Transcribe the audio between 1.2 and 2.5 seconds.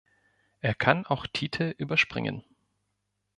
Titel überspringen.